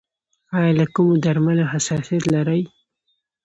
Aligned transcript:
ایا 0.57 0.71
له 0.79 0.85
کومو 0.93 1.15
درملو 1.23 1.65
حساسیت 1.73 2.23
لرئ؟ 2.33 2.61